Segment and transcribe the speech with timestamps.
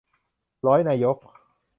[0.67, 1.17] ร้อยนายก